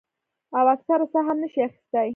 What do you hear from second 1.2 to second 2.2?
هم نشي اخستے ـ